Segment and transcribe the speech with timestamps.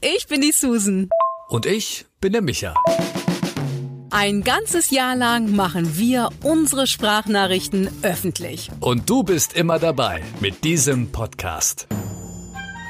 [0.00, 1.08] ich bin die Susan.
[1.48, 2.74] Und ich bin der Micha.
[4.10, 8.70] Ein ganzes Jahr lang machen wir unsere Sprachnachrichten öffentlich.
[8.80, 11.86] Und du bist immer dabei mit diesem Podcast.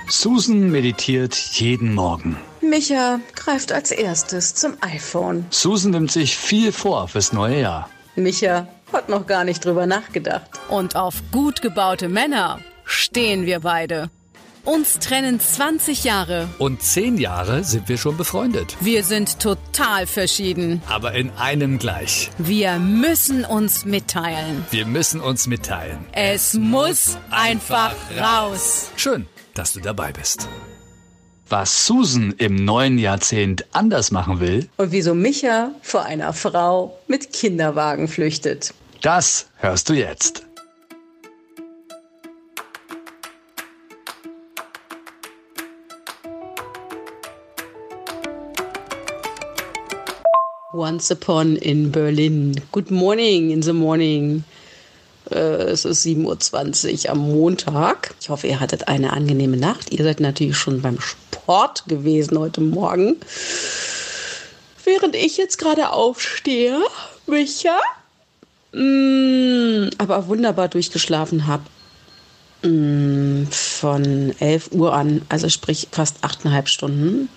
[0.09, 2.37] Susan meditiert jeden Morgen.
[2.61, 5.47] Micha greift als erstes zum iPhone.
[5.51, 7.91] Susan nimmt sich viel vor fürs neue Jahr.
[8.17, 10.49] Micha hat noch gar nicht drüber nachgedacht.
[10.69, 14.11] Und auf gut gebaute Männer stehen wir beide.
[14.69, 16.47] Uns trennen 20 Jahre.
[16.59, 18.77] Und zehn Jahre sind wir schon befreundet.
[18.81, 20.83] Wir sind total verschieden.
[20.87, 22.29] Aber in einem gleich.
[22.37, 24.67] Wir müssen uns mitteilen.
[24.71, 26.05] Wir müssen uns mitteilen.
[26.13, 28.91] Es, muss einfach raus.
[28.97, 29.25] Schön,
[29.55, 30.47] dass du dabei bist.
[31.49, 37.33] Was Susan im neuen Jahrzehnt anders machen will, Und wieso Micha vor einer Frau mit
[37.33, 38.75] Kinderwagen flüchtet.
[39.01, 40.48] das hörst du jetzt.
[50.79, 52.55] Once upon in Berlin.
[52.71, 54.45] Good morning in the morning.
[55.29, 58.15] Äh, es ist 7.20 Uhr am Montag.
[58.21, 59.91] Ich hoffe, ihr hattet eine angenehme Nacht.
[59.91, 63.17] Ihr seid natürlich schon beim Sport gewesen heute Morgen.
[64.85, 66.81] Während ich jetzt gerade aufstehe,
[67.27, 67.81] Micha,
[68.73, 71.65] mm, aber wunderbar durchgeschlafen habe.
[72.63, 77.29] Mm, von 11 Uhr an, also sprich fast achteinhalb Stunden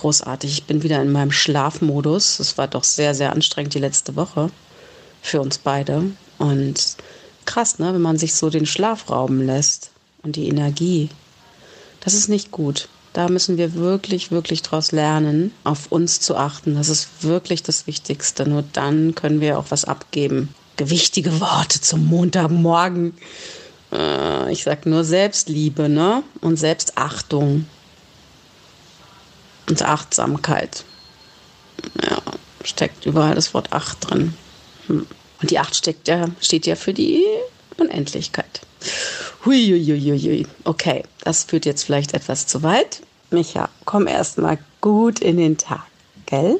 [0.00, 0.52] großartig.
[0.52, 2.40] Ich bin wieder in meinem Schlafmodus.
[2.40, 4.50] Es war doch sehr, sehr anstrengend die letzte Woche
[5.22, 6.04] für uns beide.
[6.38, 6.96] Und
[7.44, 9.90] krass, ne, wenn man sich so den Schlaf rauben lässt
[10.22, 11.10] und die Energie.
[12.00, 12.88] Das ist nicht gut.
[13.12, 16.76] Da müssen wir wirklich, wirklich draus lernen, auf uns zu achten.
[16.76, 18.48] Das ist wirklich das Wichtigste.
[18.48, 20.54] Nur dann können wir auch was abgeben.
[20.76, 23.14] Gewichtige Worte zum Montagmorgen.
[23.92, 26.22] Äh, ich sag nur Selbstliebe, ne?
[26.40, 27.66] Und Selbstachtung
[29.70, 30.84] und Achtsamkeit.
[32.02, 32.18] Ja,
[32.64, 34.34] steckt überall das Wort Acht drin.
[34.88, 35.06] Hm.
[35.40, 37.24] Und die Acht steckt ja, steht ja für die
[37.78, 38.60] Unendlichkeit.
[39.46, 40.46] Huiuiuiui.
[40.64, 43.00] Okay, das führt jetzt vielleicht etwas zu weit.
[43.30, 45.86] Micha, komm erst mal gut in den Tag,
[46.26, 46.58] gell?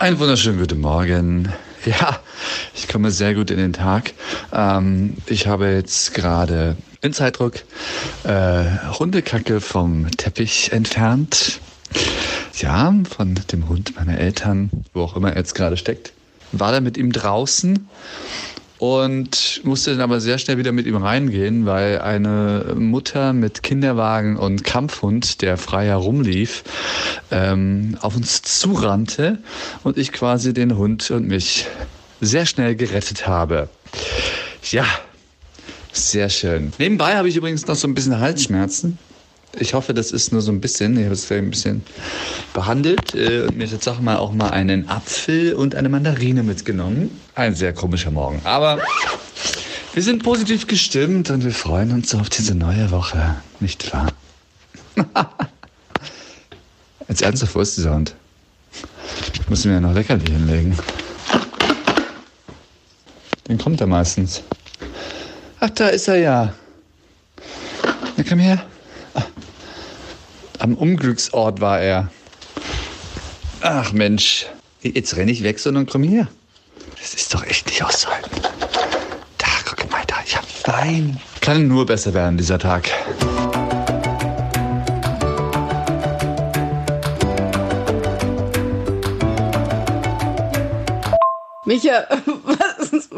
[0.00, 1.52] Einen wunderschönen guten Morgen.
[1.84, 2.20] Ja,
[2.78, 4.12] ich komme sehr gut in den Tag.
[4.52, 7.54] Ähm, ich habe jetzt gerade in Zeitdruck
[8.24, 8.64] äh,
[8.98, 11.60] Hundekacke vom Teppich entfernt.
[12.56, 16.12] Ja, von dem Hund meiner Eltern, wo auch immer er jetzt gerade steckt.
[16.52, 17.88] War da mit ihm draußen
[18.78, 24.36] und musste dann aber sehr schnell wieder mit ihm reingehen, weil eine Mutter mit Kinderwagen
[24.36, 26.62] und Kampfhund, der frei herumlief,
[27.30, 29.38] ähm, auf uns zurannte
[29.82, 31.66] und ich quasi den Hund und mich
[32.20, 33.68] sehr schnell gerettet habe.
[34.70, 34.84] Ja,
[35.92, 36.72] sehr schön.
[36.78, 38.98] Nebenbei habe ich übrigens noch so ein bisschen Halsschmerzen.
[39.58, 40.96] Ich hoffe, das ist nur so ein bisschen.
[40.98, 41.82] Ich habe es ein bisschen
[42.52, 43.14] behandelt.
[43.14, 47.18] Äh, und mir jetzt auch mal auch mal einen Apfel und eine Mandarine mitgenommen.
[47.34, 48.40] Ein sehr komischer Morgen.
[48.44, 48.78] Aber
[49.94, 53.36] wir sind positiv gestimmt und wir freuen uns auf diese neue Woche.
[53.58, 54.12] Nicht wahr?
[57.08, 58.14] Jetzt ernsthaft, wo ist dieser Hund?
[59.32, 60.76] Ich muss mir ja noch Leckerli hinlegen.
[63.48, 64.42] Den kommt er meistens.
[65.60, 66.54] Ach, da ist er ja.
[68.16, 68.62] Na, komm her.
[69.14, 69.22] Ah.
[70.58, 72.10] Am Unglücksort war er.
[73.62, 74.46] Ach Mensch,
[74.82, 76.28] jetzt renne ich weg, sondern komm her.
[77.00, 78.30] Das ist doch echt nicht auszuhalten.
[79.38, 81.18] Da, guck mal da, ich hab Wein.
[81.40, 82.90] Kann nur besser werden, dieser Tag.
[91.64, 92.06] Micha,
[92.44, 93.10] was ist.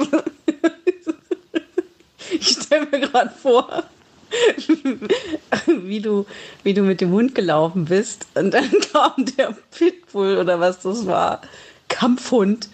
[2.33, 3.83] Ich stelle mir gerade vor,
[5.67, 6.25] wie du,
[6.63, 11.05] wie du mit dem Hund gelaufen bist und dann kam der Pitbull oder was das
[11.07, 11.41] war,
[11.89, 12.69] Kampfhund,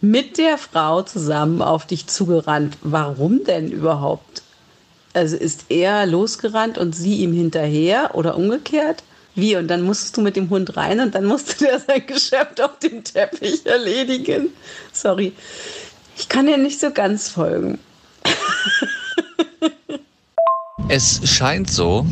[0.00, 2.78] mit der Frau zusammen auf dich zugerannt.
[2.82, 4.42] Warum denn überhaupt?
[5.14, 9.02] Also ist er losgerannt und sie ihm hinterher oder umgekehrt?
[9.34, 9.56] Wie?
[9.56, 12.78] Und dann musstest du mit dem Hund rein und dann musste der sein Geschäft auf
[12.78, 14.50] dem Teppich erledigen.
[14.92, 15.32] Sorry.
[16.16, 17.80] Ich kann dir nicht so ganz folgen.
[20.92, 22.04] Es scheint so,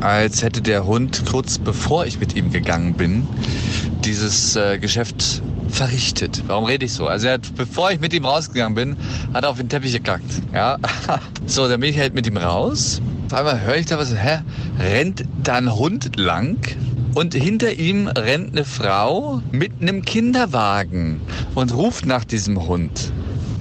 [0.00, 3.26] als hätte der Hund kurz bevor ich mit ihm gegangen bin,
[4.04, 6.44] dieses äh, Geschäft verrichtet.
[6.46, 7.08] Warum rede ich so?
[7.08, 8.96] Also er hat, bevor ich mit ihm rausgegangen bin,
[9.34, 10.30] hat er auf den Teppich gekackt.
[10.54, 10.78] Ja.
[11.46, 13.02] So, dann bin ich halt mit ihm raus.
[13.26, 14.42] Auf einmal höre ich da was, hä?
[14.78, 16.58] Rennt da ein Hund lang?
[17.14, 21.20] Und hinter ihm rennt eine Frau mit einem Kinderwagen
[21.56, 23.10] und ruft nach diesem Hund.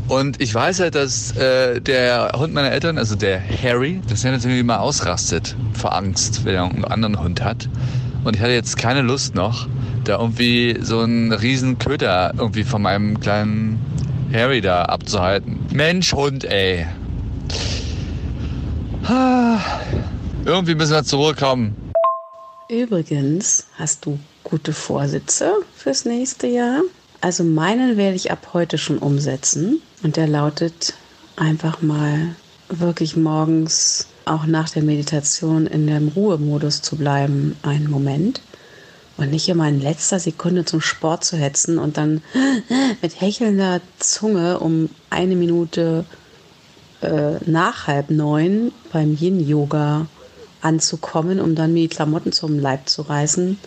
[0.09, 4.31] Und ich weiß halt, dass äh, der Hund meiner Eltern, also der Harry, dass er
[4.31, 7.69] natürlich immer ausrastet vor Angst, wenn er einen anderen Hund hat.
[8.23, 9.67] Und ich hatte jetzt keine Lust noch,
[10.05, 13.79] da irgendwie so einen riesen Köder irgendwie von meinem kleinen
[14.33, 15.59] Harry da abzuhalten.
[15.71, 16.87] Mensch, Hund, ey.
[20.43, 21.75] Irgendwie müssen wir zurückkommen.
[22.67, 26.81] Übrigens, hast du gute Vorsätze fürs nächste Jahr?
[27.21, 29.81] Also meinen werde ich ab heute schon umsetzen.
[30.03, 30.93] Und der lautet
[31.35, 32.35] einfach mal
[32.69, 38.41] wirklich morgens auch nach der Meditation in dem Ruhemodus zu bleiben, einen Moment.
[39.17, 42.21] Und nicht immer in letzter Sekunde zum Sport zu hetzen und dann
[43.01, 46.05] mit hechelnder Zunge um eine Minute
[47.01, 50.07] äh, nach halb neun beim Yin-Yoga
[50.61, 53.59] anzukommen, um dann mir die Klamotten zum Leib zu reißen,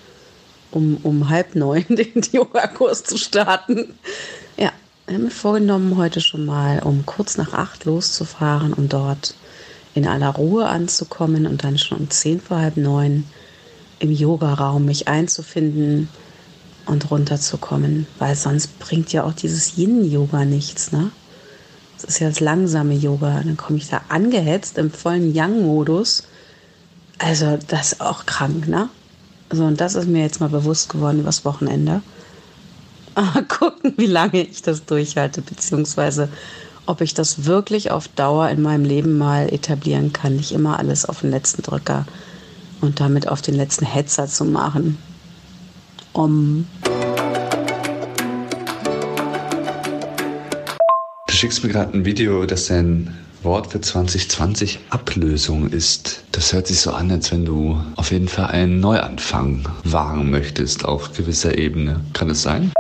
[0.71, 3.95] um, um halb neun den Yogakurs zu starten.
[5.09, 9.35] Ich habe mir vorgenommen, heute schon mal um kurz nach acht loszufahren, um dort
[9.95, 13.25] in aller Ruhe anzukommen und dann schon um zehn vor halb neun
[13.99, 16.09] im Yogaraum mich einzufinden
[16.87, 21.11] und runterzukommen, weil sonst bringt ja auch dieses Yin-Yoga nichts, ne?
[21.97, 23.43] Das ist ja das langsame Yoga.
[23.45, 26.25] Dann komme ich da angehetzt im vollen Yang-Modus.
[27.19, 28.89] Also, das ist auch krank, ne?
[29.51, 32.03] So, und das ist mir jetzt mal bewusst geworden übers Wochenende.
[33.15, 36.29] Mal gucken, wie lange ich das durchhalte, beziehungsweise
[36.87, 40.37] ob ich das wirklich auf Dauer in meinem Leben mal etablieren kann.
[40.37, 42.07] Nicht immer alles auf den letzten Drücker
[42.81, 44.99] und damit auf den letzten Hetzer zu machen.
[46.13, 46.67] Um.
[51.27, 56.25] Du schickst mir gerade ein Video, das dein Wort für 2020 Ablösung ist.
[56.33, 60.85] Das hört sich so an, als wenn du auf jeden Fall einen Neuanfang wagen möchtest
[60.85, 62.01] auf gewisser Ebene.
[62.13, 62.73] Kann es sein?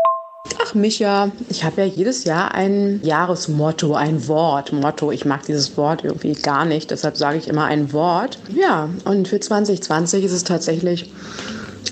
[0.72, 4.72] Ach, Micha, ich habe ja jedes Jahr ein Jahresmotto, ein Wort.
[4.72, 8.38] Motto, ich mag dieses Wort irgendwie gar nicht, deshalb sage ich immer ein Wort.
[8.54, 11.12] Ja, und für 2020 ist es tatsächlich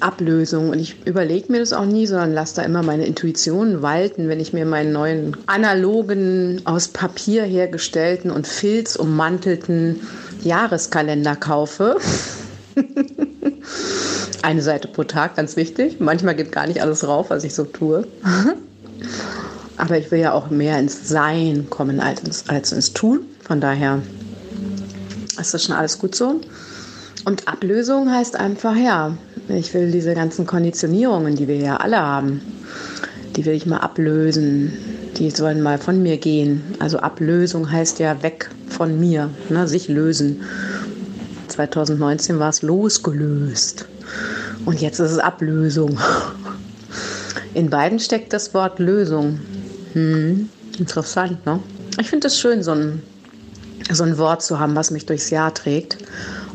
[0.01, 0.71] Ablösung.
[0.71, 4.41] Und ich überlege mir das auch nie, sondern lasse da immer meine Intuition walten, wenn
[4.41, 10.01] ich mir meinen neuen analogen, aus Papier hergestellten und Filz ummantelten
[10.43, 11.99] Jahreskalender kaufe.
[14.43, 16.01] Eine Seite pro Tag, ganz wichtig.
[16.01, 18.09] Manchmal geht gar nicht alles rauf, was ich so tue.
[19.81, 23.21] Aber ich will ja auch mehr ins Sein kommen als ins, als ins Tun.
[23.43, 24.03] Von daher
[25.41, 26.41] ist das schon alles gut so.
[27.25, 29.17] Und Ablösung heißt einfach, ja,
[29.49, 32.43] ich will diese ganzen Konditionierungen, die wir ja alle haben,
[33.37, 34.73] die will ich mal ablösen.
[35.17, 36.63] Die sollen mal von mir gehen.
[36.79, 40.43] Also Ablösung heißt ja weg von mir, ne, sich lösen.
[41.49, 43.87] 2019 war es losgelöst.
[44.67, 45.99] Und jetzt ist es Ablösung.
[47.55, 49.41] In beiden steckt das Wort Lösung.
[49.93, 50.49] Hm,
[50.79, 51.61] interessant, ne?
[51.99, 53.03] Ich finde es schön, so ein,
[53.91, 55.99] so ein Wort zu haben, was mich durchs Jahr trägt.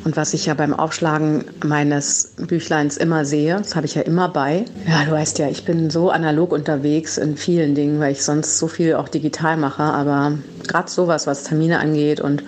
[0.03, 4.29] Und was ich ja beim Aufschlagen meines Büchleins immer sehe, das habe ich ja immer
[4.29, 4.65] bei.
[4.87, 8.59] Ja, du weißt ja, ich bin so analog unterwegs in vielen Dingen, weil ich sonst
[8.59, 9.81] so viel auch digital mache.
[9.81, 10.37] Aber
[10.67, 12.43] gerade sowas, was Termine angeht und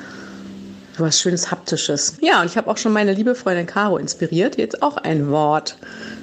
[1.00, 2.16] was schönes Haptisches.
[2.22, 5.30] Ja, und ich habe auch schon meine liebe Freundin Caro inspiriert, die jetzt auch ein
[5.30, 5.78] Wort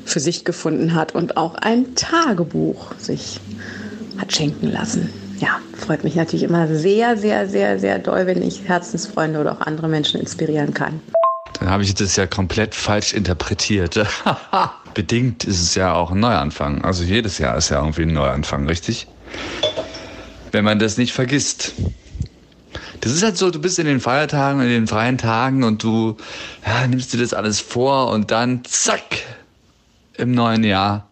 [0.05, 3.40] für sich gefunden hat und auch ein Tagebuch sich
[4.19, 5.11] hat schenken lassen.
[5.38, 9.61] Ja, freut mich natürlich immer sehr, sehr, sehr, sehr doll, wenn ich Herzensfreunde oder auch
[9.61, 11.00] andere Menschen inspirieren kann.
[11.61, 13.99] Dann habe ich das ja komplett falsch interpretiert.
[14.94, 16.85] Bedingt ist es ja auch ein Neuanfang.
[16.85, 19.09] Also jedes Jahr ist ja irgendwie ein Neuanfang, richtig?
[20.52, 21.75] Wenn man das nicht vergisst.
[23.00, 26.16] Das ist halt so, du bist in den Feiertagen, in den freien Tagen und du
[26.66, 29.23] ja, nimmst dir das alles vor und dann zack,
[30.16, 31.09] im neuen Jahr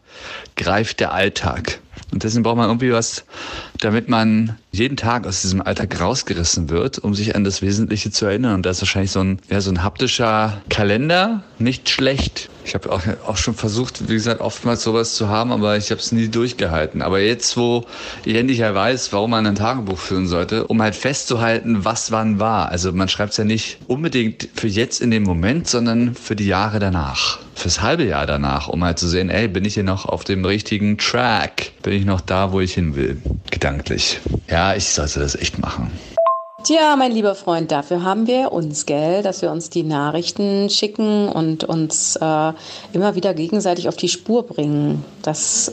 [0.57, 1.82] greift der Alltag.
[2.13, 3.25] Und deswegen braucht man irgendwie was,
[3.79, 8.25] damit man jeden Tag aus diesem Alltag rausgerissen wird, um sich an das Wesentliche zu
[8.25, 8.55] erinnern.
[8.55, 12.49] Und da ist wahrscheinlich so ein, ja, so ein haptischer Kalender nicht schlecht.
[12.65, 16.01] Ich habe auch, auch schon versucht, wie gesagt, oftmals sowas zu haben, aber ich habe
[16.01, 17.03] es nie durchgehalten.
[17.03, 17.85] Aber jetzt, wo
[18.25, 22.39] ich endlich ja weiß, warum man ein Tagebuch führen sollte, um halt festzuhalten, was wann
[22.39, 22.71] war.
[22.71, 26.47] Also man schreibt es ja nicht unbedingt für jetzt in dem Moment, sondern für die
[26.47, 27.41] Jahre danach.
[27.55, 30.45] Fürs halbe Jahr danach, um halt zu sehen, ey, bin ich hier noch auf dem
[30.45, 31.73] richtigen Track?
[31.83, 33.21] Bin ich noch da, wo ich hin will?
[33.51, 34.21] Gedanklich.
[34.49, 35.91] Ja, ich sollte das echt machen.
[36.65, 41.29] Tja, mein lieber Freund, dafür haben wir uns, gell, dass wir uns die Nachrichten schicken
[41.29, 42.53] und uns äh,
[42.93, 45.05] immer wieder gegenseitig auf die Spur bringen.
[45.23, 45.73] Das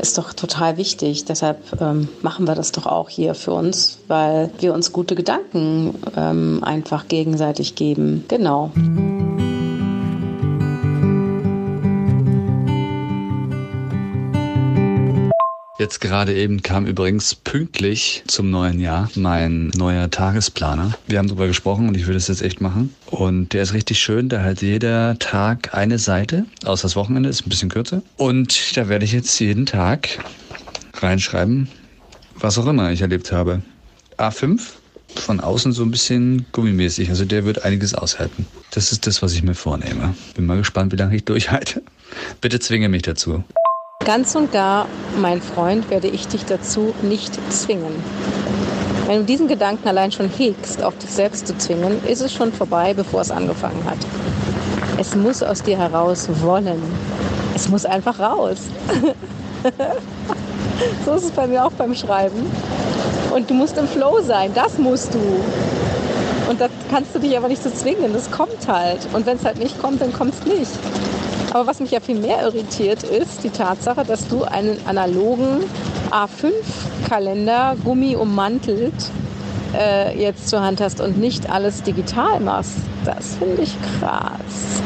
[0.00, 1.26] ist doch total wichtig.
[1.26, 5.94] Deshalb ähm, machen wir das doch auch hier für uns, weil wir uns gute Gedanken
[6.16, 8.24] ähm, einfach gegenseitig geben.
[8.26, 8.72] Genau.
[15.80, 20.92] Jetzt gerade eben kam übrigens pünktlich zum neuen Jahr mein neuer Tagesplaner.
[21.06, 22.94] Wir haben darüber gesprochen und ich würde es jetzt echt machen.
[23.06, 24.28] Und der ist richtig schön.
[24.28, 28.02] Da hat jeder Tag eine Seite, außer das Wochenende ist ein bisschen kürzer.
[28.18, 30.22] Und da werde ich jetzt jeden Tag
[30.98, 31.66] reinschreiben,
[32.34, 33.62] was auch immer ich erlebt habe.
[34.18, 34.60] A5,
[35.16, 37.08] von außen so ein bisschen gummimäßig.
[37.08, 38.46] Also der wird einiges aushalten.
[38.72, 40.14] Das ist das, was ich mir vornehme.
[40.34, 41.82] Bin mal gespannt, wie lange ich durchhalte.
[42.42, 43.44] Bitte zwinge mich dazu.
[44.04, 44.86] Ganz und gar,
[45.18, 48.02] mein Freund, werde ich dich dazu nicht zwingen.
[49.06, 52.50] Wenn du diesen Gedanken allein schon hegst, auch dich selbst zu zwingen, ist es schon
[52.50, 53.98] vorbei, bevor es angefangen hat.
[54.98, 56.80] Es muss aus dir heraus wollen.
[57.54, 58.58] Es muss einfach raus.
[61.04, 62.50] so ist es bei mir auch beim Schreiben.
[63.34, 65.20] Und du musst im Flow sein, das musst du.
[66.48, 69.06] Und das kannst du dich aber nicht so zwingen, das kommt halt.
[69.12, 70.70] Und wenn es halt nicht kommt, dann kommt es nicht.
[71.52, 75.64] Aber was mich ja viel mehr irritiert, ist die Tatsache, dass du einen analogen
[76.10, 78.94] A5-Kalender, Gummi ummantelt,
[79.74, 82.78] äh, jetzt zur Hand hast und nicht alles digital machst.
[83.04, 84.82] Das finde ich krass.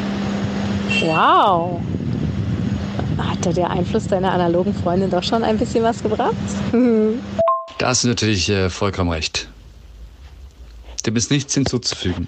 [1.01, 1.79] Wow.
[3.17, 6.33] Hat da der Einfluss deiner analogen Freundin doch schon ein bisschen was gebracht?
[7.77, 9.47] da hast du natürlich äh, vollkommen recht.
[11.05, 12.27] Dem ist nichts hinzuzufügen.